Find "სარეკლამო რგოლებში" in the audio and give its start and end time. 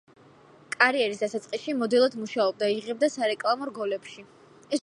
3.19-4.31